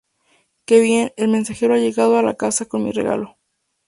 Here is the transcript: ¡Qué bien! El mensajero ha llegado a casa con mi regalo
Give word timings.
¡Qué 0.65 0.79
bien! 0.79 1.13
El 1.15 1.27
mensajero 1.27 1.75
ha 1.75 1.77
llegado 1.77 2.17
a 2.17 2.33
casa 2.33 2.65
con 2.65 2.83
mi 2.83 2.91
regalo 2.91 3.37